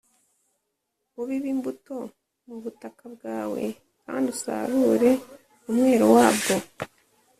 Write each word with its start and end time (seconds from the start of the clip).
ubiba 1.21 1.47
imbuto 1.53 1.95
mu 2.47 2.55
butaka 2.63 3.03
bwawe 3.15 3.61
kandi 4.05 4.25
usarure 4.35 5.11
umwero 5.69 6.05
wabwo 6.15 6.55